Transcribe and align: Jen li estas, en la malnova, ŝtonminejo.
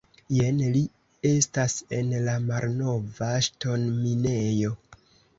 Jen 0.35 0.61
li 0.75 0.79
estas, 1.31 1.75
en 1.97 2.09
la 2.27 2.33
malnova, 2.45 3.27
ŝtonminejo. 3.49 4.73